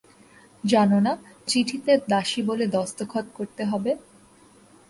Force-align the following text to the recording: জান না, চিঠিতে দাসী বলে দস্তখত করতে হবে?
জান 0.63 0.91
না, 1.05 1.13
চিঠিতে 1.47 1.91
দাসী 2.09 2.41
বলে 2.41 2.65
দস্তখত 2.67 3.25
করতে 3.37 3.63
হবে? 3.65 3.91